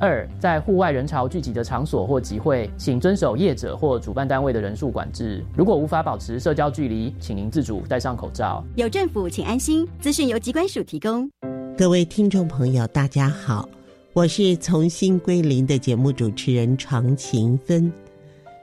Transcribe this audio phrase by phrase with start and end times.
[0.00, 5.44] 二，在户外人潮聚集的场所或集会，请遵守业者或主办单位的人数管制。
[5.56, 8.64] 如果无法保持社交距离，请您自主戴上口罩。
[8.76, 9.84] 有政府，请安心。
[10.00, 11.28] 资讯由机关署提供。
[11.76, 13.68] 各位听众朋友，大家好，
[14.12, 17.92] 我是从新归零的节目主持人常勤芬。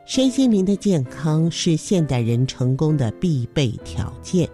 [0.06, 4.48] 身心灵的健康是现代人成功的必备条件。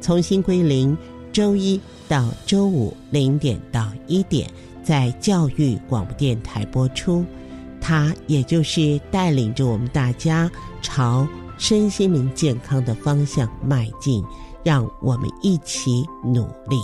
[0.00, 0.98] 从新归零，
[1.32, 4.50] 周一到周五零点到一点。
[4.88, 7.22] 在教育广播电台播出，
[7.78, 11.28] 它也就是带领着我们大家朝
[11.58, 14.24] 身心灵健康的方向迈进，
[14.64, 16.78] 让我们一起努力。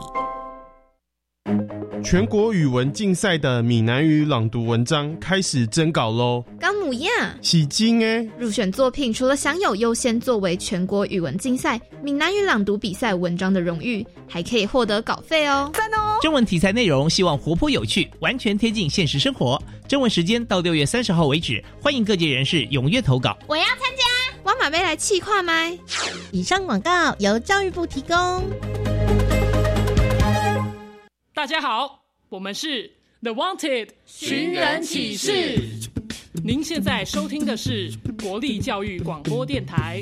[2.03, 6.45] 全国语文竞赛的闽南语朗读文章开始征稿喽！
[6.61, 7.09] 刚母呀，
[7.41, 8.29] 喜金哎！
[8.37, 15.71] 入选作品除了享有优先作为全国语文竞赛闽南语朗读比赛文章的荣誉，还可以获得稿费哦！
[15.73, 16.04] 赞哦！
[16.25, 19.63] 征文题材内容希望活泼有趣，完全贴近现实生活。
[19.87, 23.37] 征文时间到六月三十号为止，欢迎各界人士踊跃投稿。
[23.47, 25.79] 我要参加，我马杯来气跨麦。
[26.33, 28.43] 以上广告由教育部提供。
[31.35, 35.61] 大家好，我们是 The Wanted 寻人启事。
[36.43, 40.01] 您现在收听的是国立教育广播电台。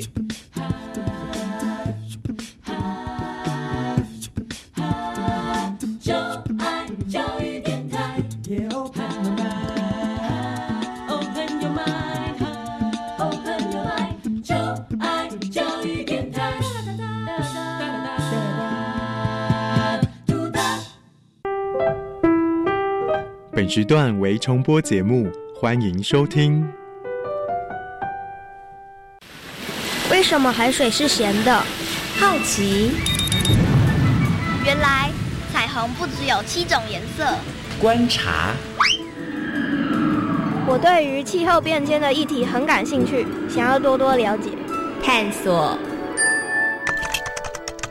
[23.55, 26.67] 本时段为重播节目，欢迎收听。
[30.11, 31.63] 为什么海水是咸的？
[32.19, 32.91] 好奇。
[34.65, 35.09] 原来
[35.51, 37.25] 彩虹不只有七种颜色。
[37.83, 38.53] 观察。
[40.65, 44.51] 我对于气候变迁的议题很感兴趣，想要多多了解。
[45.03, 45.77] 探索。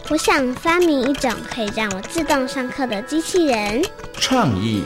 [0.08, 3.82] 我想发明一种可以让我自动上课的机器人。
[4.14, 4.84] 创意。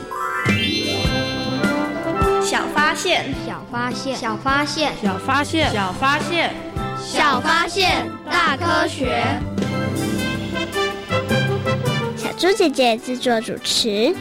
[2.43, 6.53] 小发现，小发现，小发现，小发现，小发现，
[7.01, 9.23] 小发现，大科学。
[12.17, 14.13] 小猪姐姐制作主持。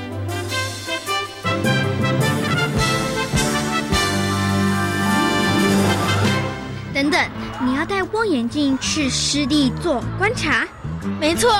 [8.06, 10.64] 你要戴望远镜去湿地做观察？
[11.20, 11.50] 没错，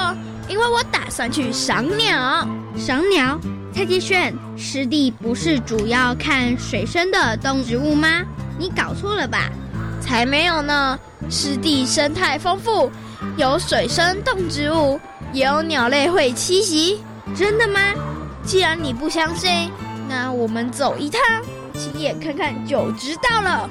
[0.49, 2.47] 因为我打算去赏鸟。
[2.77, 3.39] 赏鸟？
[3.75, 8.23] 蔡继炫，湿地不是主要看水生的动植物吗？
[8.59, 9.51] 你搞错了吧？
[10.01, 10.99] 才没有呢！
[11.29, 12.91] 湿地生态丰富，
[13.37, 15.01] 有水生动植物，
[15.33, 17.03] 也有鸟类会栖息。
[17.35, 17.81] 真的吗？
[18.45, 19.71] 既然你不相信，
[20.09, 21.21] 那我们走一趟，
[21.75, 23.69] 亲眼看看就知道了。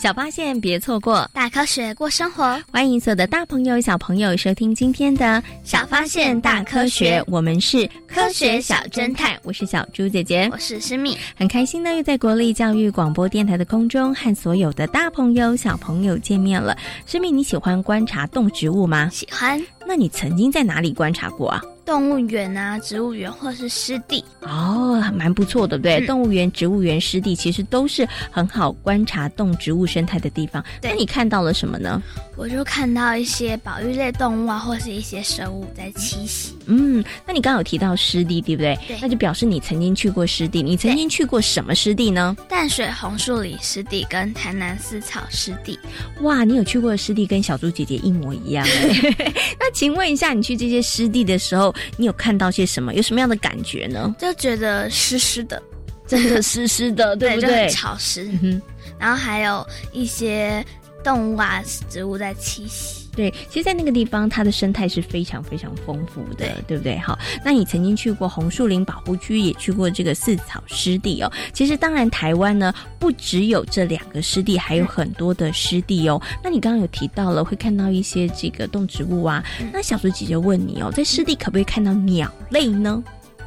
[0.00, 2.58] 小发现，别错过大科学过生活。
[2.72, 5.26] 欢迎所有的大朋友、小朋友收听今天的
[5.62, 9.38] 《小发现大科学》，我们是科学小侦探。
[9.42, 16.74] 我是小猪姐姐，我是诗密，很开心呢，又在国立教育广播电台的空中和所有的大朋友、小朋友见面了。
[17.04, 19.10] 诗密，你喜欢观察动植物吗？
[19.12, 19.62] 喜欢。
[19.86, 21.62] 那你曾经在哪里观察过啊？
[21.84, 26.06] 动物园啊，植物园或是湿地哦，蛮不错，对不对？
[26.06, 30.64] 动物园、植物园、湿地其实都是很好观察动植物生态的地方。
[30.82, 32.02] 那你看到了什么呢？
[32.36, 36.54] 我就看到一些保育类动物啊，或是一些生物在栖息。
[36.70, 38.78] 嗯，那你刚刚有提到湿地，对不对？
[38.86, 38.96] 对。
[39.02, 40.62] 那就表示你曾经去过湿地。
[40.62, 42.36] 你曾经去过什么湿地呢？
[42.48, 45.78] 淡水红树林湿地跟台南丝草湿地。
[46.20, 48.66] 哇，你有去过的湿地，跟小猪姐姐一模一样。
[49.58, 52.94] 那请问一下，你去这些湿地的时候，你有看到些什么？
[52.94, 54.14] 有什么样的感觉呢？
[54.18, 55.60] 就觉得湿湿的，
[56.06, 57.68] 真的湿湿的， 对不对？
[57.68, 58.30] 潮湿。
[58.42, 58.60] 嗯
[58.98, 60.62] 然后还有一些
[61.02, 62.99] 动物啊、植物在栖息。
[63.14, 66.96] 对，其实，在那个地方，它的生态是非常非常丰富的，对不对？
[66.98, 71.30] 好，那你曾经去过红树林保护区，也去过这个四草湿地哦。
[71.52, 76.20] 其实，当然，台湾呢不只有这两个湿地，还有很多的湿地哦。
[76.42, 79.44] 那你刚刚有提到了，会看到一些这个动植物啊。
[79.72, 83.02] 那小猪姐姐问你哦，在湿地可不可以看到鸟类呢？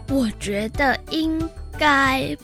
[0.10, 1.40] 我觉得应
[1.78, 2.36] 该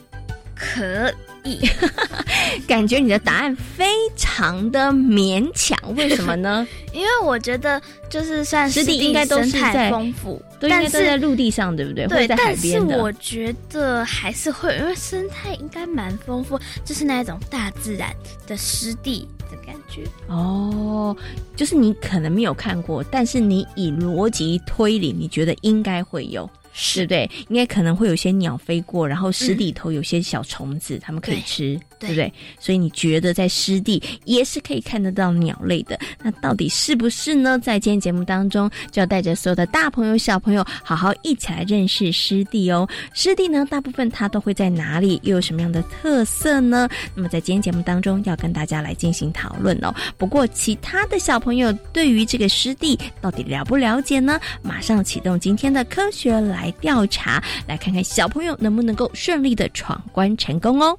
[0.54, 1.12] 可
[1.44, 1.60] 意。
[2.66, 3.84] 感觉你的答案非
[4.16, 6.66] 常的勉强，为什么呢？
[6.92, 12.06] 因为我觉得就是算湿地应该都是在丰富，都应该都在陆地上，对不对？
[12.06, 12.80] 对，在海边。
[12.80, 18.14] 但是我觉得还是会，因为生态应该蛮丰富，就是那一种大自然
[18.46, 20.04] 的湿地的感觉。
[20.26, 21.16] 哦，
[21.56, 26.48] 就是你可能没有看过，但是你以逻辑推理，你觉得应该会有。
[26.72, 32.32] 是对，应该可能会有些鸟飞过，然后湿地头有些小虫子，它们可以吃，对不对？
[32.58, 35.96] 所以你觉得在湿地也是可以看得到鸟类的？
[36.22, 37.58] 那到底是不是呢？
[37.60, 42.88] 在今天节目当中，就要带着所有的大朋友、小朋友，好好一起来认识湿地哦。
[43.14, 45.20] 湿地呢，大部分它都会在哪里？
[45.22, 46.88] 又有什么样的特色呢？
[47.14, 49.94] 那么在今天节目当中，要跟大家来进行讨论哦。
[50.16, 54.40] 不过，其他的小朋友对于这个湿地到底了不了解呢？
[54.62, 56.74] 马上启动今天的科学来。
[56.80, 60.98] 调查，来看看小朋友能不能够顺利的闯关成功哦。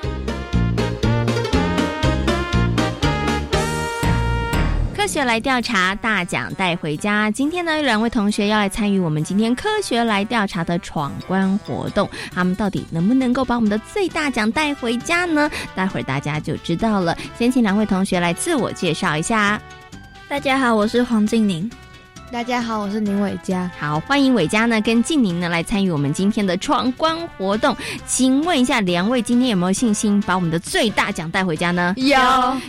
[5.01, 7.31] 科学来调查，大奖带回家。
[7.31, 12.07] 今天呢，有两位同学要来参与我们今天科学来调查的闯关活动。
[12.31, 15.49] 他们到底能不能够把我们的最大奖带回家呢？
[15.73, 17.17] 待会儿大家就知道了。
[17.35, 19.59] 先请两位同学来自我介绍一下。
[20.29, 21.67] 大家好，我是黄静宁。
[22.31, 23.69] 大家好，我是林伟佳。
[23.79, 27.75] 好，欢迎伟佳呢跟静宁呢来参与我们今天的闯关活动。
[28.05, 31.95] 请问一下，两位今天有没有信心把我们的最大奖带回家呢？
[31.97, 32.19] 有。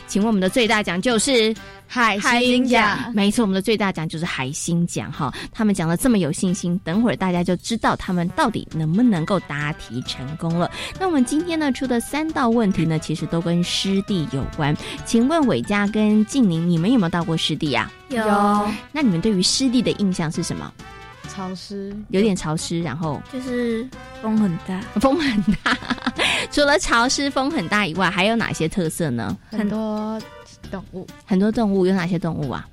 [0.06, 1.55] 请问我们的最大奖就是？
[1.93, 5.31] 海星奖，没错，我们的最大奖就是海星奖哈。
[5.53, 10.71] 他们讲的这么有信心，等会儿大家就知道他们到底能不能够答题成功了。
[10.99, 14.75] 那我们今天呢出的三道问题呢，其实都跟湿地有关。
[15.05, 17.93] 请问伟嘉跟静宁，你们有没有到过湿地啊？
[18.09, 18.25] 有。
[18.91, 20.73] 那你们对于湿地的印象是什么？
[21.29, 23.87] 潮湿，有点潮湿，然后就是
[24.23, 25.77] 风很大，风很大。
[26.50, 29.37] 除了潮湿、风很大以外，还有哪些特色呢？
[29.50, 30.19] 很多。
[30.70, 32.67] 动物很多动物有哪些动物啊？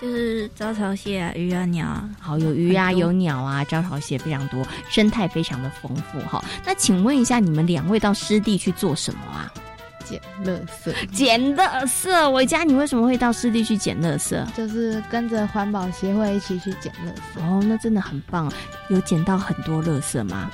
[0.00, 6.44] 就是招潮蟹啊，鱼啊，鸟啊，好有鱼啊，有鸟啊，招潮蟹非常多，生态非常的丰富哈。
[6.66, 9.50] 那请问一下，你们两位到湿地去做什么啊？
[10.04, 12.30] 捡垃圾，捡垃圾。
[12.30, 14.38] 我家你为什么会到湿地去捡垃圾？
[14.54, 17.42] 就是跟着环保协会一起去捡垃圾。
[17.42, 18.52] 哦，那真的很棒。
[18.90, 20.50] 有捡到很多垃圾吗？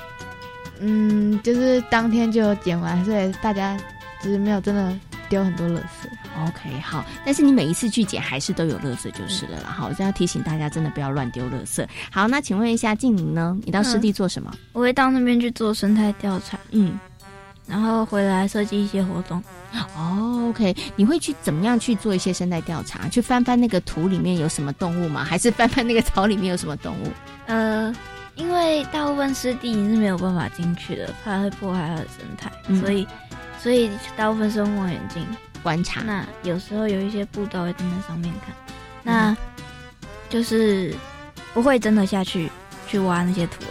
[0.79, 3.77] 嗯，就是当天就有捡完，所以大家
[4.23, 4.97] 只是没有真的。
[5.29, 9.71] 丢很多垃圾，OK，好，但是你每一次去捡还是都有垃圾就是了啦。
[9.71, 11.87] 好，这要提醒大家，真的不要乱丢垃圾。
[12.11, 13.57] 好，那请问一下静宁呢？
[13.65, 14.53] 你到湿地做什么？
[14.73, 16.99] 我会到那边去做生态调查，嗯，
[17.67, 19.43] 然后回来设计一些活动。
[19.97, 23.09] 哦，OK，你会去怎么样去做一些生态调查？
[23.09, 25.25] 去翻翻那个土里面有什么动物吗？
[25.29, 27.09] 还是翻翻那个草里面有什么动物？
[27.47, 27.95] 呃，
[28.35, 33.07] 因为大部分湿地你是没有办法进去的，怕会破坏它的生态，所以。
[33.63, 35.25] 所以大部分是用望远镜
[35.63, 36.03] 观察。
[36.03, 38.55] 那有时候有一些步道会站在上面看，
[39.03, 39.37] 那
[40.29, 40.95] 就是
[41.55, 42.51] 不会真的下去
[42.87, 43.63] 去挖那些土。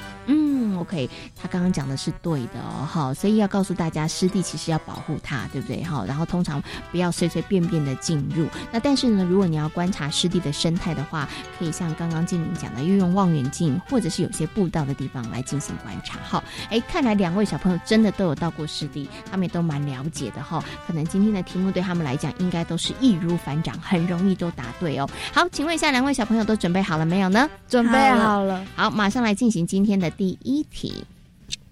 [0.82, 1.10] 嗯，OK，
[1.40, 5.84] 他刚刚讲的是对的哦，好，所以要告诉大家，湿地其实要保护它，对不对？
[5.84, 6.62] 好，然后通常
[6.92, 8.48] 不要随随便便的进入。
[8.72, 16.20] 那但是呢，如果你要观察湿地的生态的话，可以像刚刚静明讲的，运用望远镜或者是有些步道的地方来进行观察。
[16.24, 20.64] 好，哎，看来两位小朋友真的都有到过湿地，他们也都蛮了解的哈。
[20.88, 25.10] 可能今天的题目对他们来讲，应该都是易如反掌，很容易都答对哦。
[25.34, 27.50] 好，请问一下，两位小朋友都准备好了没有呢？
[27.68, 28.64] 准备好了。
[28.76, 30.12] 好，马上来进行今天的。
[30.12, 31.06] 第一题，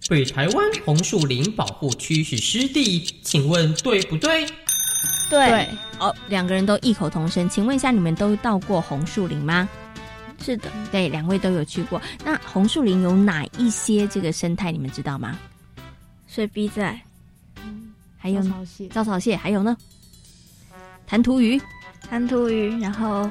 [0.08, 4.46] 北台湾红树林保护区是湿地，请问对不对？
[5.30, 5.68] 对。
[6.00, 7.50] 哦，两个人都异口同声。
[7.50, 9.68] 请问一下，你们都到过红树林吗？
[10.42, 12.02] 是的，对，两位都有去过。
[12.24, 15.38] 那红树林有哪一些这个生态，你们知道吗？
[16.28, 17.02] 水笔仔，
[18.18, 19.76] 还有招潮蟹，招潮蟹，还有呢？
[21.06, 21.62] 弹涂鱼，
[22.10, 23.30] 弹涂鱼，然后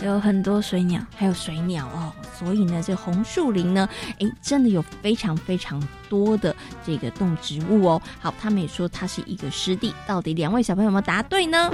[0.00, 2.12] 有很多水鸟，还有水鸟哦。
[2.38, 3.88] 所以呢，这红树林呢，
[4.20, 8.02] 哎，真的有非常非常多的这个动植物哦。
[8.20, 11.70] 好，他们也说它是一个湿地，到底两位小朋友有没有答对呢？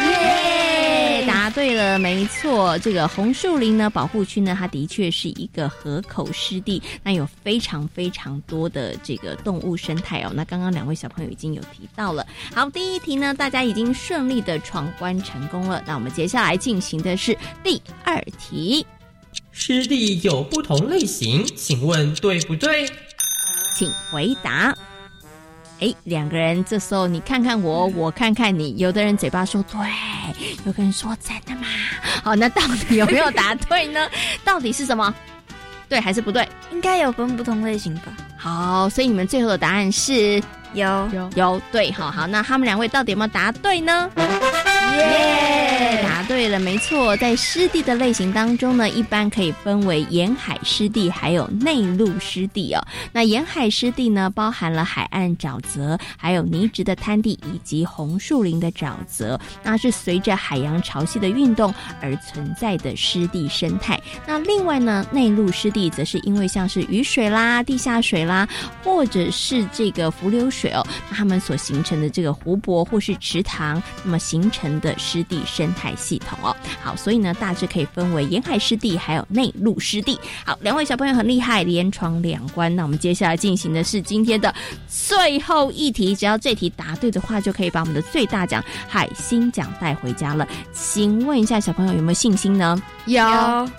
[0.00, 1.24] 耶！
[1.26, 10.32] 答对了，没错，这个红树林呢保护区呢，它的确是一个河口湿地，那有非常非常多的这个动物生态哦。
[10.34, 12.26] 那刚刚两位小朋友已经有提到了。
[12.54, 15.82] 好，第一题呢，大家已经顺利的闯关成功了。
[15.86, 18.84] 那我们接下来进行的是第二题，
[19.52, 22.86] 湿地有不同类型，请问对不对？
[23.76, 24.76] 请回答。
[25.82, 29.80] 哎，两个人这时候你看看我，我看看你，有的人嘴巴说对，
[30.64, 31.66] 有个人说真的吗？
[32.22, 34.08] 好，那到底有没有答对呢？
[34.44, 35.12] 到底是什么？
[35.88, 36.48] 对还是不对？
[36.70, 38.02] 应该有分不同类型吧。
[38.36, 40.40] 好，所以你们最后的答案是
[40.72, 44.08] 有有有对，好好，那他们两位到底有没有答对呢？
[44.96, 52.80] 耶，答对了，没错，在湿地的类型当中呢，一般可以分为沿海湿地还有内陆湿地哦。
[53.12, 64.00] 那沿海湿地呢，包含了海岸沼泽，还有泥质的滩地以及红树林的沼泽，那是随着海洋潮汐的运动而存在的湿地生态。
[64.26, 68.48] 那另外呢，内陆湿地则是因为像是雨水啦、地下水啦，
[68.84, 76.54] 或者是这个浮流水哦，它们所形成的这个湖泊或是池塘，那么形成的湿地生态系统哦。
[76.82, 80.18] 好，所以呢，大致可以分为沿海湿地还有内陆湿地。
[80.44, 82.74] 好，两位小朋友很厉害，连闯两关。
[82.76, 84.54] 那我们接下来进行的是今天的
[84.88, 90.46] 最后一题，只要这题答对的话，就可以把我们的最大奖海星奖带回家了。
[90.72, 92.82] 请问一下小朋友有没有信心呢？
[93.06, 93.22] 有。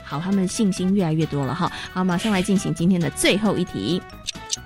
[0.03, 1.71] 好，他们的信心越来越多了哈。
[1.91, 4.01] 好，马上来进行今天的最后一题。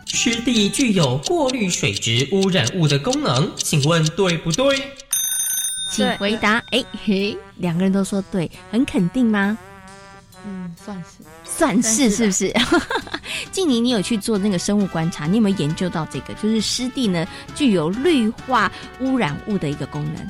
[0.06, 4.82] 湿地具有过滤水质污染物的功能，请问对不对？
[5.90, 6.62] 请回答。
[6.72, 9.58] 哎嘿，两个人都说对，很肯定吗？
[10.46, 12.54] 嗯，算是，算是是不是？
[13.52, 15.26] 静宁，你有去做那个生物观察？
[15.26, 16.34] 你有没有研究到这个？
[16.36, 20.28] 就是湿地呢，具有绿化污染物的一个功能。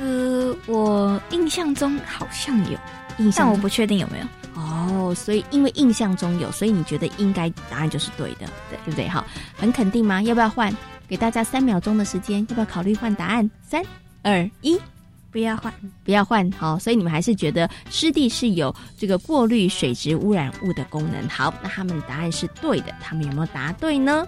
[0.00, 2.78] 呃，我印象中好像有，
[3.18, 4.26] 印象但我不确定有没有。
[4.54, 9.08] 哦，所以因为印象中有，所以你觉得应该答案就是对的，对对不对？
[9.08, 9.24] 好，
[9.56, 10.20] 很肯定吗？
[10.22, 10.74] 要不要换？
[11.08, 13.48] 给大家三秒钟的时间，要不要考虑换答案？
[13.62, 13.82] 三、
[14.22, 14.78] 二、一，
[15.30, 15.72] 不要换，
[16.04, 16.50] 不要换。
[16.52, 21.28] 好，所以你们还是觉得湿地是有这个过滤水质污染物的功能。
[21.28, 24.26] 好，那他们的答案是对的，他们有没有答对呢？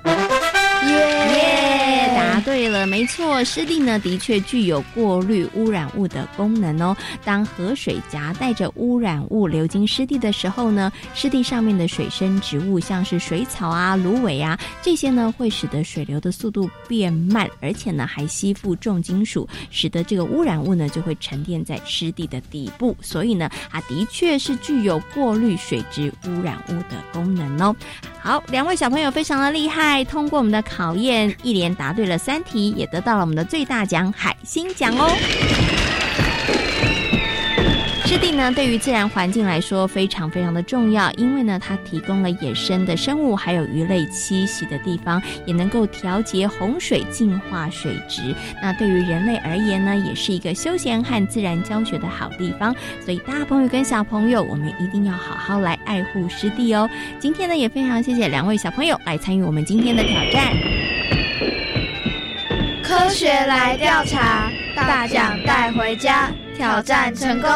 [0.89, 2.13] 耶！
[2.17, 6.97] 答对了，没错，湿地呢的确具有过滤污染物的功能哦。
[7.25, 22.97] 当河水夹带着污染物流经湿地的时候呢，湿地上面的水生植物，像是水草啊、芦苇啊，这些呢会使得水流的速度变慢，而且呢还吸附重金属，使得这个污染物呢就会沉淀在湿地的底部。
[23.01, 27.75] 所以呢，它的确是具有过滤水质污染物的功能哦。
[28.21, 30.63] 好，两位小朋友非常的厉害，通过我们的
[30.97, 35.11] 验，一连答对了三题，也得到了我们的最大奖海星奖哦。
[38.07, 48.35] 湿地呢，对于自然环境来说非常非常的重要，因为呢，它提供了野生的生物还有鱼类栖息的地方，也能够调节洪水、净化水质。
[48.63, 52.77] 那对于人类而言呢，也是一个休闲和自然教学的好地方。
[53.03, 56.89] 所以，大朋友跟小朋友，我们一定要好好来爱护湿地哦。
[57.19, 60.53] 今天呢，也非常谢谢两位小朋友来参与我们今天的挑战。
[62.83, 67.51] 科学来调查，大奖带回家，挑战成功。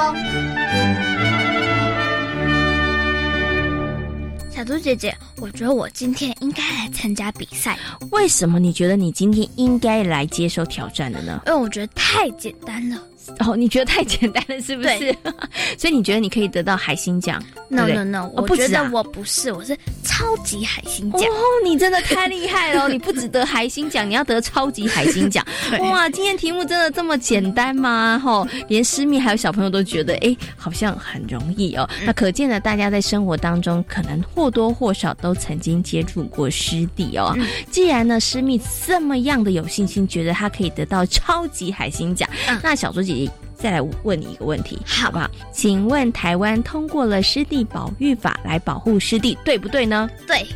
[4.51, 7.79] 小猪姐姐，我觉得我今天应该来参加比赛。
[8.11, 11.43] 为什么你觉得你今天应该来接受挑战的呢？
[11.47, 12.97] 因为我觉得太简单了。
[13.41, 15.17] 哦，你觉得太简单了，是不是？
[15.79, 21.23] 所以你觉得你可以得到海星奖？No No No，哦我觉得不止啊我不是，我是超级海星奖。
[21.23, 22.89] 哦，你真的太厉害了！
[22.89, 25.45] 你不只得海星奖，你要得超级海星奖。
[25.81, 28.21] 哇，今天题目真的这么简单吗？
[28.23, 31.89] 吼，连师密还有小朋友都觉得，哎，好像很容易哦。
[32.05, 37.37] 那可见呢，大家在生活当中可能或多或少都曾经接触过师弟哦。
[37.71, 42.29] 既然呢，师密这么样的有信心，觉得他可以得到超级海星奖，
[42.63, 43.33] 那小猪姐姐。
[43.59, 45.29] 再来问你一个问题，好不好？
[45.53, 50.09] 请问台湾通过了湿地保育法来保护湿地，对不对呢？
[50.29, 50.47] 对，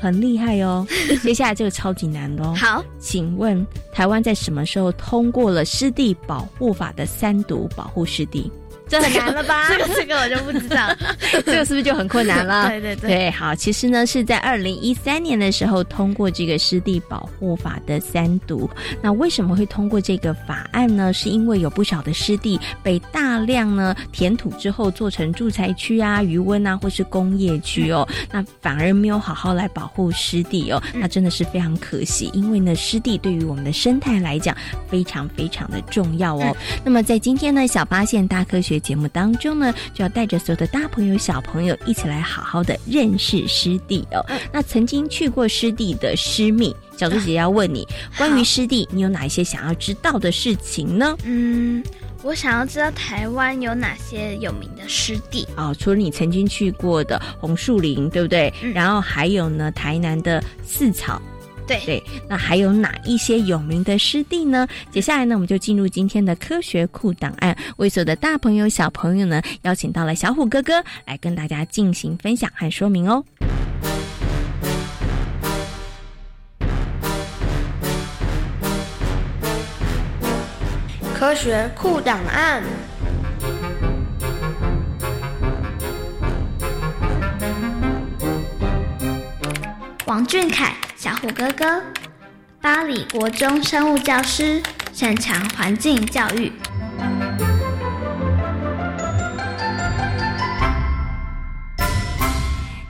[0.00, 0.86] 很厉害哦。
[1.20, 2.54] 接下来这个超级难的哦。
[2.56, 8.48] 好，请问台湾在什么时候通过了湿地保护法的三读保护湿地？
[8.92, 9.68] 这很难了吧？
[9.70, 10.94] 这 个这个我就不知道，
[11.46, 12.68] 这个是不是就很困难了？
[12.70, 18.68] 对对对，对，好，其实呢是在二零一三年的时候通过这个湿地保护法的三读。
[19.00, 21.10] 那为什么会通过这个法案呢？
[21.12, 32.30] 是因为有不少的湿地被大量呢填土之后做成住宅区啊、余温啊或是工业区哦，那反而没有好好来保护湿地哦，那真的是非常可惜。
[32.34, 34.56] 因为呢，湿地对于我们的生态来讲
[34.88, 36.56] 非常非常的重要哦。
[36.84, 44.24] 那么在今天呢，小发现大科学节目当中呢，就要带着所有的大朋友、小朋友一起来好好的认识湿地哦。
[44.52, 47.86] 那曾经去过湿地的师蜜，小猪姐姐要问你，
[48.18, 51.16] 关于湿地，你有哪一些想要知道的事情呢？
[51.24, 51.82] 嗯，
[52.22, 58.52] 我想要知道台湾有哪些有名的湿地哦，除了你曾经去过的红树林，对不对？
[58.74, 61.20] 然后还有呢，台南的四草。
[61.66, 64.66] 对对，那还有哪一些有名的湿地呢？
[64.90, 73.24] 接下来呢，我们就进入今天的科学库档案，为所有的大朋友、小朋友呢，邀请到了小虎哥哥来跟大家进行分享和说明哦。
[81.14, 82.62] 科学库档案。
[90.12, 91.82] 王俊凯，小虎哥哥，
[92.60, 96.52] 巴黎国中生物教师，擅长环境教育。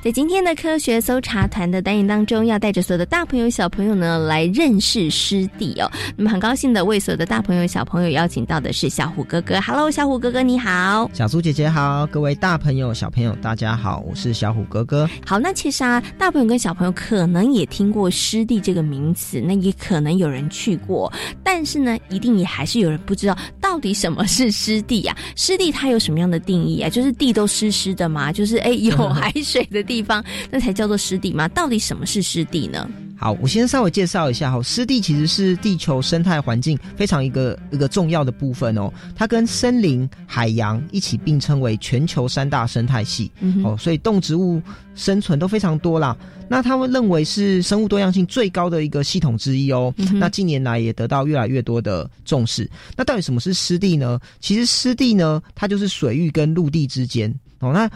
[0.03, 5.89] 在今天的科学搜查团的单元当中，要带着所有的大朋友、小朋友呢来认识湿地哦。
[6.17, 9.61] 那么很高兴的为所有的大朋友、小朋友邀请到的是小虎哥哥。
[9.61, 15.09] Hello，小虎哥哥你好，小苏姐姐好，各位大朋友、小朋友大家好，我是小虎哥哥。
[15.25, 21.13] 好，那其实啊，大朋友跟小朋友可能也听过湿地这个名词，那也可能有人去过，
[21.45, 25.17] 但是呢，一定也还是有人不知道到底什么是湿地啊？
[25.37, 26.91] 湿地它有什么样的定义啊？
[26.91, 28.33] 就是地都湿湿的吗？
[28.33, 29.92] 就是哎有 海水的地。
[29.93, 31.47] 地方那才叫做湿地吗？
[31.49, 32.89] 到底什么是湿地呢？
[33.19, 43.31] 好，我先稍微介绍一下哈，湿地其实是地球生态环境非常一个一个重要的部分哦，它跟森林、海洋一起并称为全球三大生态系
[43.63, 44.61] 哦，所以动植物
[44.97, 46.17] 生存都非常多啦。
[46.49, 49.95] 那他们认为是生物多样性最高的一个系统之一哦。
[50.15, 52.69] 那近年来也得到越来越多的重视。
[52.97, 54.19] 那到底什么是湿地呢？
[54.41, 57.73] 其实湿地呢，它就是水域跟陆地之间哦。
[57.73, 57.89] 那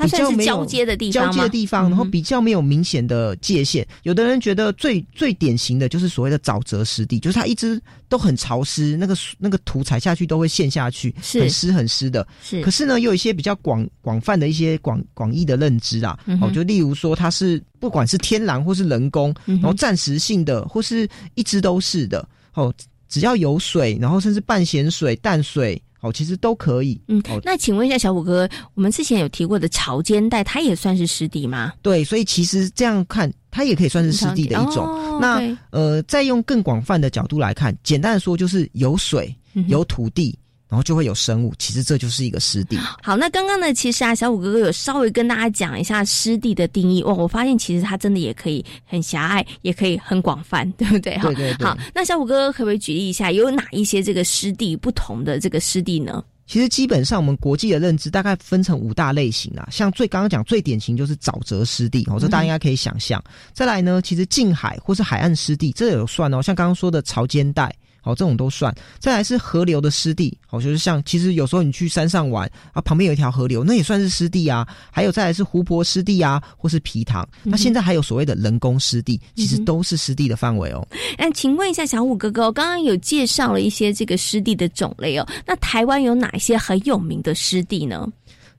[0.00, 3.86] 它算是交接的地方交接的地方，然后比较没有明显的界限。
[4.04, 12.26] 有的人觉得最最典型的就是所谓的沼泽湿地，就是它一直都很潮湿，那个那个土踩下去都会陷下去，很湿很湿的。
[12.42, 22.72] 是，可是呢，有一些比较广广泛的一些广广义的认知啊，哦，就例如说它是不管是天然或是人工，然后暂时性的或是一直都是的，哦，
[23.08, 25.80] 只要有水，然后甚至半咸水、淡水。
[26.00, 27.00] 哦，其实都可以。
[27.08, 31.72] 嗯，那请问一下小虎哥，我们之前有提过的潮间带，它也算是湿地吗？
[31.82, 34.86] 对，所以其实这样看，它也可以算是湿地的一种。
[35.20, 39.34] 那呃，再用更广泛的角度来看，简单的说就是有水、
[39.68, 40.36] 有土地。
[40.70, 42.78] 然后就会有生物，其实这就是一个湿地。
[43.02, 47.02] 好，那刚刚呢，其实啊，小虎哥哥有稍微跟大家讲一下湿地的定义。
[47.02, 51.18] 哇，我发现其实它真的也可以很狭隘，也可以很广泛，对不对？
[51.18, 51.66] 对对对。
[51.66, 56.24] 好，那小虎哥哥可不可以举例一下，有哪一些这个湿地不同的这个湿地呢？
[56.46, 63.20] 其实基本上我们国际的认知大概分成五大类型啊，像最刚刚讲最典型就是沼泽湿地哦，这大家应该可以想象。
[63.52, 67.74] 再来呢，其实近海或是海岸湿地，这有算哦，像刚刚说的潮间带。
[68.02, 68.74] 好，这种都算。
[68.98, 74.66] 再来是河流的湿地，好，就是像其实有时候你去山上玩啊，旁边有一条河流，那也算是湿地啊。
[74.90, 77.28] 还有再来是湖泊湿地啊，或是皮塘。
[77.42, 80.86] 那现在还有所谓的人工湿地，其实都是湿地的范围哦。
[81.18, 85.28] 那请问一下小虎哥哥，刚刚有介绍了一些这个湿地的种类哦。
[85.46, 88.08] 那台湾有哪一些很有名的湿地呢？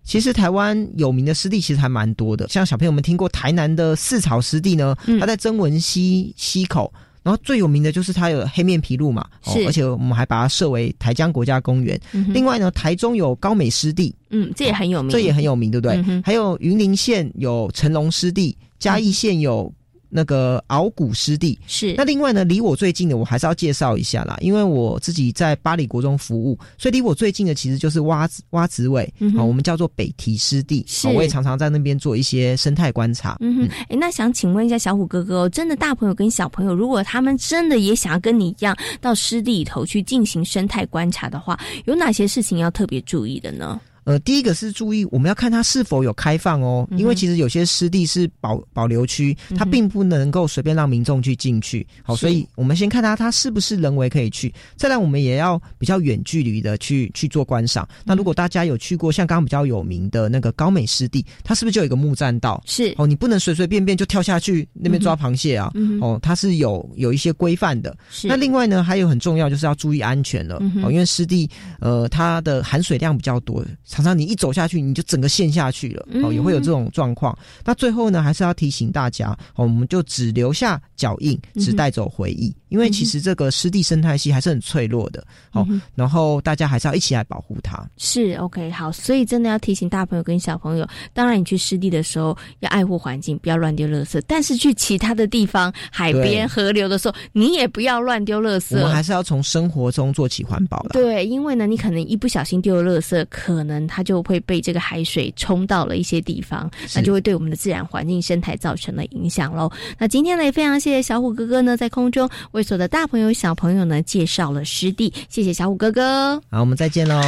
[0.04, 6.92] 其实台湾有名的湿地其实还蛮多的，像小朋友们听过台南的四草湿地呢，它在曾文溪溪口。
[7.24, 12.00] 然后最有名的就是它有黑面琵鹭嘛，哦，而且我们还把它设为台江国家公园。
[12.30, 16.22] 另外呢，台中有高美湿地，嗯，这也很有名，这也很有名，对不对？
[16.24, 19.72] 还有云林县有成龙湿地，嘉义县有。
[20.12, 21.58] 那个鳌骨湿地。
[21.65, 21.95] 是。
[21.97, 29.04] 那另外呢，离我最近的我还是要介绍一下啦，因为我自己在巴黎国中服务，所以离我最近的其实就是蛙子蛙子尾
[29.38, 33.38] 啊，我们叫做北堤湿地，我也常常在那边做一些生态观察。
[33.39, 43.80] 嗯哼，哎，那想请问一下小虎哥哥，真的大朋友跟小朋友，如果他们真的也想要跟你一样到湿地里头去进行生态观察的话，有哪些事情要特别注意的呢？
[44.04, 51.86] 呃，第一个是注意我们要看它是否有开放哦，因为其实有些湿地是保保留区，它并不能够随便让民众去进去。
[52.04, 57.88] 好，所以我们先看它它是不是人为可以去，再来我们也要比较远距离的去去做观赏。
[58.04, 62.62] 那如果大家有去过像刚刚比较有名的那个高美湿地，它是不是就有一个木栈道？
[62.66, 65.72] 是哦，你不能随随便便就跳下去那边抓螃蟹啊。
[66.02, 67.96] 哦，它是有有一些规范的。
[68.24, 70.56] 那另外呢，还有很重要就是要注意安全了。
[70.84, 71.48] 哦，因为湿地
[71.80, 73.64] 呃它的含水量比较多。
[73.92, 77.38] 常常你一走下去，你就整个陷下去了，哦，也会有这种状况。
[77.66, 87.86] 那最后呢，还是要提醒大家，哦，我们就只留下脚印，只带走回忆，因为其实这个湿地生态系还是很脆弱的，哦，然后大家还是要一起来保护它。
[87.98, 94.22] 是 OK，好，所以真的要提醒大朋友跟小朋友，当然你去湿地的时候要爱护环境，不要乱丢垃圾。
[94.26, 98.78] 但是去其他的地方，海边、河流的时候，你也不要乱丢垃圾。
[98.78, 100.92] 我们还是要从生活中做起环保的。
[100.94, 109.70] 对，因为呢，你可能一不小心丢了垃圾，可能它就会被这个海水冲到了一些地方，那就会对我们的自然环境生态造成了影响喽。
[109.98, 116.41] 那今天呢，也非常谢谢小虎哥哥呢，在空中为所有的大朋友小朋友呢介绍了湿地，谢谢小虎哥哥。
[116.50, 117.21] 好，我们再见喽。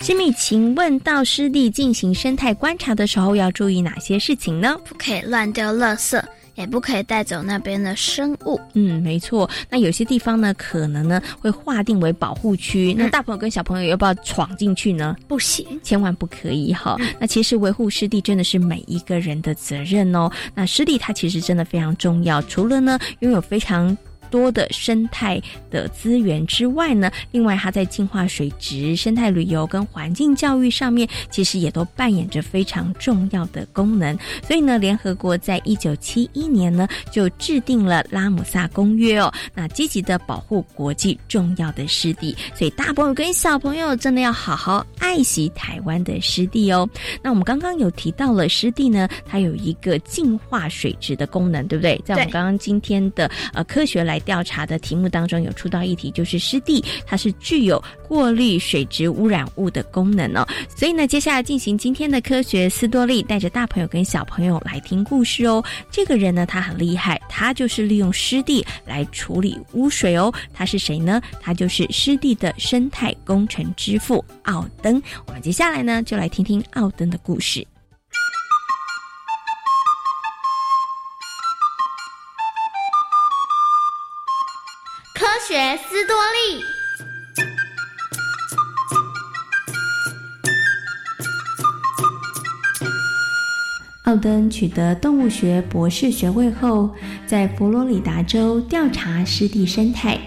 [0.00, 4.76] 新米，请问到湿地进行生态观察的时候，要注意哪些事情呢？
[4.84, 6.22] 不可以乱丢垃圾。
[6.54, 8.60] 也不可以带走那边的生物。
[8.74, 9.48] 嗯，没错。
[9.68, 12.94] 那有些地方呢，可能呢会划定为保护区。
[12.96, 15.16] 那大朋友跟小朋友要不要闯进去呢？
[15.28, 16.96] 不行，千万不可以哈。
[17.18, 20.30] 那其实维护湿地真的是每一个人的责任哦。
[20.54, 23.96] 那湿地它其实真的非常重要，除了呢拥有非常。
[24.34, 34.18] 多的生态的资源之外呢，另外它在净化水质、生态旅游跟环境教育上面，其实也都扮演着非常重要的功能。
[34.42, 42.36] 所以呢，联合国在一九七一年呢就制定了拉姆萨公约哦，那积极的保护国际重要的湿地。
[42.56, 46.88] 所以大朋友跟小朋友真的要好好爱惜台湾的湿地哦。
[47.22, 52.02] 那我们刚刚有提到了湿地呢，它有一个净化水质的功能，对不对？
[52.04, 54.20] 在我们刚刚今天的呃科学来。
[54.24, 60.46] 调查的题目当中有出到一题，就是湿地，它是具有过滤水质污染物的功能哦。
[60.74, 65.62] 所以呢，接下来进行今天的科学，斯多利带着大朋友跟小朋友来听故事哦。
[65.90, 70.32] 这个人呢，他很厉害，他就是利用湿地来处理污水哦。
[70.52, 71.20] 他是谁呢？
[71.40, 75.00] 他就是湿地的生态工程之父奥登。
[75.26, 77.66] 我们接下来呢，就来听听奥登的故事。
[85.46, 86.64] 学斯多利。
[94.04, 100.18] 奥登取得动物学博士学位后，在佛罗里达州调查湿地生态。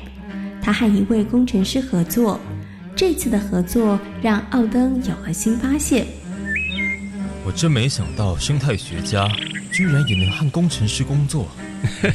[0.62, 2.40] 他和一位工程师合作，
[2.96, 6.06] 这次的合作让奥登有了新发现。
[7.44, 9.28] 我真没想到，生态学家
[9.72, 11.48] 居然也能和工程师工作。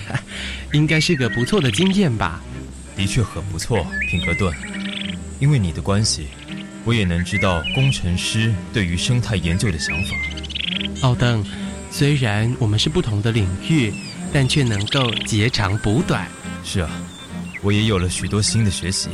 [0.73, 2.41] 应该是个不错的经验吧。
[3.03, 4.55] 的确很不错，品格顿。
[5.41, 6.29] 因为你的关系，
[6.85, 10.15] 我也能知道工程师对于生态研究的想法。
[11.01, 11.45] 奥登，
[11.91, 13.93] 虽然我们是不同的领域，
[14.33, 16.29] 但却能够截长补短。
[16.63, 16.89] 是啊，
[17.61, 19.09] 我也有了许多新的学习。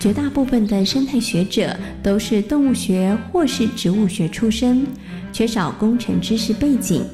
[0.00, 4.86] 绝大部分的生态学者都是动物学或是植物学出身，
[5.30, 7.04] 缺少工程知识背景。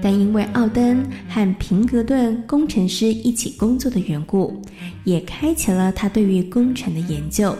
[0.00, 4.62] 但因为奥登和平格顿工程师一起工作的缘故，
[5.04, 7.56] 也开启了他对于工程的研究。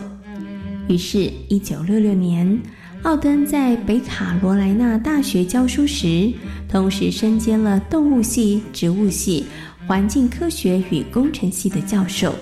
[0.87, 2.59] 于是，一九六六年，
[3.03, 6.31] 奥登在北卡罗来纳大学教书时，
[6.67, 9.45] 同时身兼了动物系、植物系、
[9.85, 12.33] 环境科学与工程系的教授。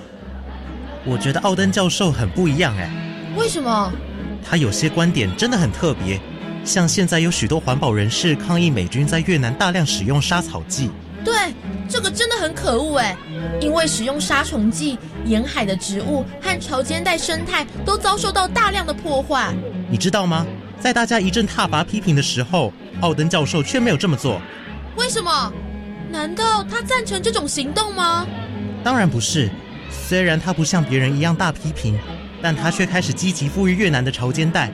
[1.06, 2.90] 我觉得奥登教授很不一样哎，
[3.38, 3.92] 为什么？
[4.44, 6.20] 他有些观点真的很特别。
[6.68, 10.92] 像现在有许多环保人士抗议美军在越南大量使用杀草剂，
[11.24, 11.34] 对，
[11.88, 13.16] 这个真的很可恶哎！
[13.62, 19.56] 因为使用杀虫剂，沿海的植物和潮间带生态都遭受到大量的破坏。
[19.90, 20.46] 你知道吗？
[20.78, 24.42] 在大家一阵挞伐批评的时候，奥登教授却没有这么做。
[24.98, 25.54] 为什么？
[26.12, 28.28] 难道他赞成这种行动吗？
[28.84, 29.50] 当然不是。
[29.90, 31.98] 虽然他不像别人一样大批评，
[32.42, 34.70] 但他却开始积极富裕越南的潮间带。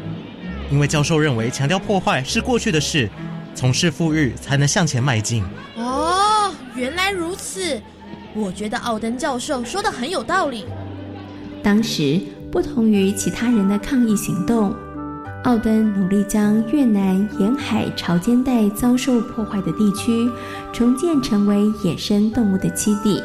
[0.73, 3.07] 因为教授认为，强调破坏是过去的事，
[3.53, 5.43] 从事富裕才能向前迈进。
[5.77, 7.79] 哦，原来如此。
[8.33, 10.65] 我觉得奥登教授说的很有道理。
[11.61, 12.19] 当时，
[12.51, 14.75] 不同于其他人的抗议行动，
[15.43, 20.27] 奥登努力将越南沿海潮间带遭受破坏的地区
[20.73, 23.21] 重建成为野生动物的栖地。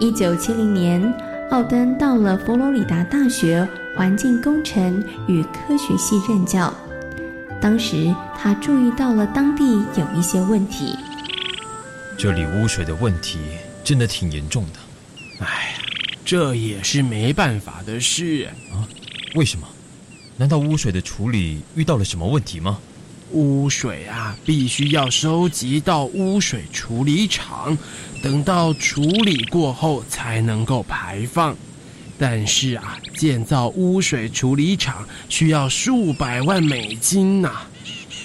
[0.00, 1.14] 一九七零年。
[1.50, 3.66] 奥登到了佛罗里达大学
[3.98, 6.72] 环境工程与科学系任教。
[7.60, 10.96] 当时他注意到了当地有一些问题，
[12.16, 13.40] 这里污水的问题
[13.82, 14.78] 真的挺严重的。
[15.44, 15.82] 哎呀，
[16.24, 18.86] 这也是没办法的事啊！
[19.34, 19.66] 为什么？
[20.36, 22.78] 难道污水的处理遇到了什么问题吗？
[23.32, 27.76] 污水啊，必须要收集到污水处理厂，
[28.22, 31.56] 等到处理过后才能够排放。
[32.18, 37.52] 但是啊，建造污水处理厂需要数百万美金呐，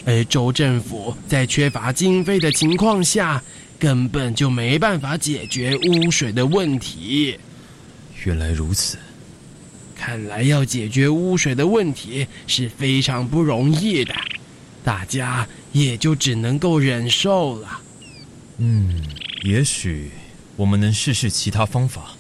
[0.04, 3.42] 而州政府在缺乏经费的情况下，
[3.78, 7.38] 根本就没办法解决污水的问题。
[8.26, 8.98] 原来如此，
[9.96, 14.16] 看来要解决污水的问题是非常不容易的。
[14.84, 17.80] 大家也就只能够忍受了。
[18.58, 19.02] 嗯，
[19.44, 20.12] 也许
[20.56, 22.16] 我们能试试其他方法。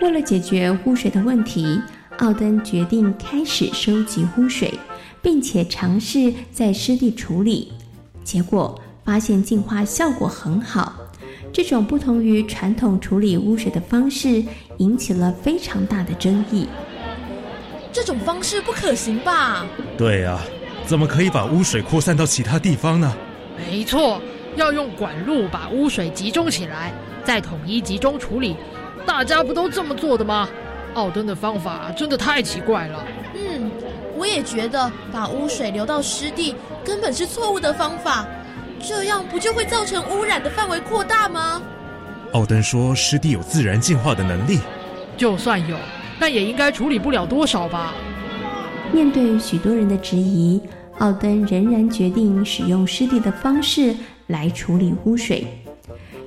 [0.00, 1.80] 为了解决污水的问题，
[2.18, 4.72] 奥登决定开始收集污水，
[5.22, 7.72] 并且尝试在湿地处理。
[8.22, 10.94] 结果发现净化效果很好。
[11.52, 14.44] 这种不同于传统处理污水的方式，
[14.76, 16.68] 引起了非常大的争议。
[17.90, 19.64] 这种方式不可行吧？
[19.96, 20.42] 对啊。
[20.84, 23.12] 怎么可以把污水扩散到其他地方呢？
[23.56, 24.20] 没错，
[24.54, 26.92] 要用管路把污水集中起来，
[27.24, 28.54] 再统一集中处理。
[29.06, 30.48] 大家不都这么做的吗？
[30.94, 33.04] 奥登的方法真的太奇怪了。
[33.34, 33.70] 嗯，
[34.16, 38.26] 我也觉得把污水流到湿地根本是错误的方法，
[38.80, 41.62] 这样不就会造成污染的范围扩大吗？
[42.32, 44.58] 奥登说湿地有自然净化的能力，
[45.16, 45.76] 就算有，
[46.18, 47.94] 但也应该处理不了多少吧。
[48.92, 50.60] 面对许多人的质疑。
[50.98, 53.94] 奥登仍然决定使用湿地的方式
[54.28, 55.46] 来处理污水。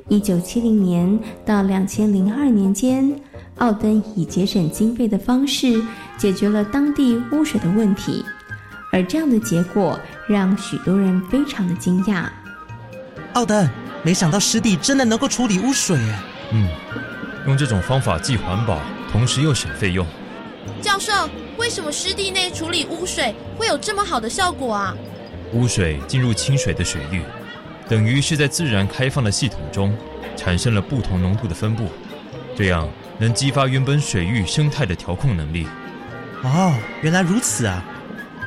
[0.09, 3.13] 一九七零年到两千零二年间，
[3.59, 5.81] 奥登以节省经费的方式
[6.17, 8.25] 解决了当地污水的问题，
[8.91, 12.25] 而这样的结果让许多人非常的惊讶。
[13.33, 13.69] 奥登，
[14.03, 15.95] 没想到湿地真的能够处理污水
[16.51, 16.67] 嗯，
[17.45, 18.79] 用这种方法既环保，
[19.11, 20.05] 同时又省费用。
[20.81, 21.13] 教授。
[21.57, 24.95] 为什么湿地内处理污水会有这么好的效果啊？
[25.51, 27.21] 污水进入清水的水域，
[27.89, 29.93] 等于是在自然开放的系统中
[30.38, 31.89] 产生了不同浓度的分布，
[32.56, 35.67] 这样能激发原本水域生态的调控能力。
[36.43, 37.84] 哦，原来如此啊！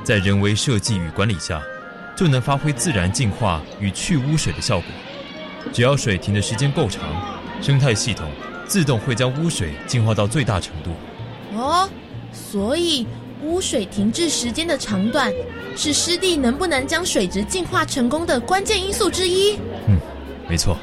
[0.04, 1.60] 在人为设计与管理下，
[2.16, 4.86] 就能发挥自然净化与去污水的效果。
[5.72, 7.02] 只要水停的时间够长，
[7.60, 8.30] 生态系统
[8.66, 10.92] 自动会将污水净化到最大程度。
[11.56, 11.90] 哦。
[12.32, 13.06] 所以，
[13.42, 15.32] 污水停滞时间的长短
[15.76, 19.56] 是湿地能不能将水质净化成功的关键因素之一。
[19.88, 19.96] 嗯，
[20.48, 20.76] 没错。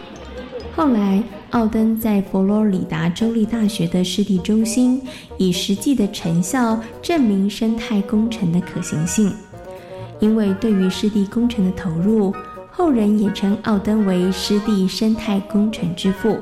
[0.75, 5.01] 后来，奥登在佛罗里达州立大学的湿地中心，
[5.37, 9.33] 以实际的成效证明生态工程的可行性。
[10.19, 12.33] 因为对于湿地工程的投入，
[12.69, 16.39] 后人也称奥登为湿地生态工程之父。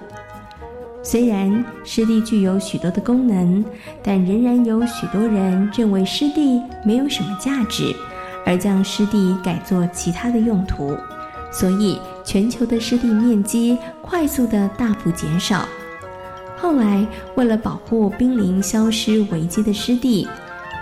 [1.10, 3.63] 虽然湿地具有许多的功能，
[4.04, 7.96] 但仍然有许多人认为湿地没有什么价值，
[8.46, 10.98] 而将湿地改作其他的用途，
[11.50, 15.65] 所以全球的湿地面积快速的大幅减少。
[16.58, 20.28] 后来，为了保护濒临消失危机的湿地，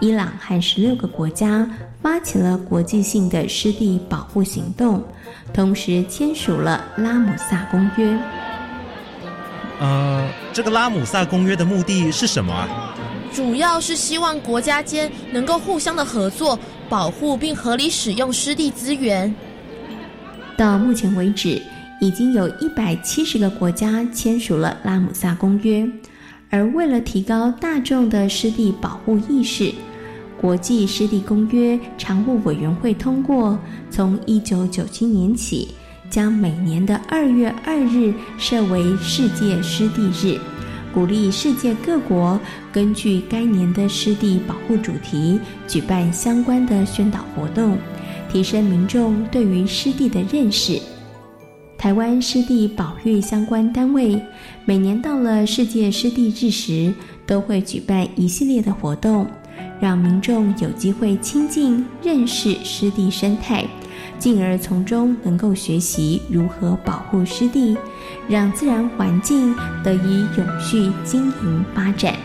[0.01, 1.69] 伊朗和十六个国家
[2.01, 5.03] 发起了国际性的湿地保护行动，
[5.53, 8.17] 同时签署了拉姆萨公约。
[9.79, 12.95] 呃，这个拉姆萨公约的目的是什么啊？
[13.33, 16.57] 主要是希望国家间能够互相的合作，
[16.87, 19.33] 保护并合理使用湿地资源。
[20.55, 21.61] 到目前为止，
[21.99, 25.85] 已经有一百七十个国家签署了拉姆萨公约。
[26.49, 29.73] 而为了提高大众的湿地保护意识，
[30.39, 33.59] 国际湿地公约常务委员会通过，
[33.89, 35.67] 从一九九七年起。
[36.15, 40.39] 将每年的二月二日设为世界湿地日，
[40.93, 42.39] 鼓励世界各国
[42.71, 47.77] 根据该年的湿地保护主题举办相关的宣导活动，
[48.31, 50.79] 提升民众对于湿地的认识。
[51.77, 54.17] 台湾湿地保育相关单位
[54.63, 56.93] 每年到了世界湿地日时，
[57.27, 59.27] 都会举办一系列的活动，
[59.81, 63.65] 让民众有机会亲近认识湿地生态。
[64.25, 67.77] 进而从中能够学习如何保护湿地，
[68.27, 72.15] 让自然环境得以永续经营发展。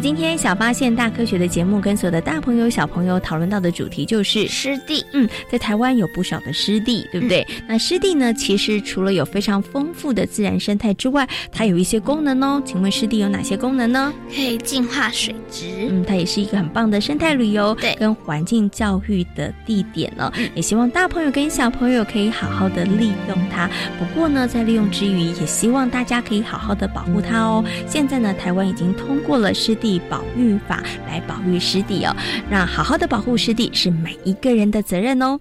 [0.00, 5.04] 今天小发现大科学的节目，跟所有的大朋友小朋友讨论到的主题就是湿地。
[5.12, 7.46] 嗯，在台湾有不少的湿地，对不对？
[7.66, 12.62] 那湿地呢，其实除了有非常丰富的自然生态之外，它有一些功能哦。
[12.64, 14.12] 请问湿地有哪些功能呢？
[14.32, 15.66] 可以净化水质。
[15.90, 23.68] 嗯，它也是一个很棒的生态旅游对跟环境教育的地点呢、也希望大朋友跟小朋友可以好好的利用它。
[23.98, 27.64] 不过呢，在利用之余，也希望大家可以好好的保护它哦。
[27.86, 32.12] 现在呢，台湾已经通过了湿地保育法来保育湿地哦，
[32.50, 35.38] 那好好的保护湿地是每一个人的责任哦。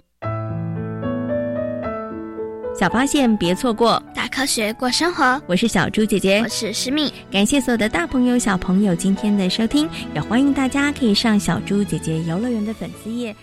[2.80, 5.42] 小发现别错过，大科学过生活。
[5.48, 7.12] 我是小猪姐姐，我是诗蜜。
[7.32, 13.36] 感谢所有的大朋友、小朋友今天的收听，也欢迎大家可以上小猪姐姐游乐园的粉丝页。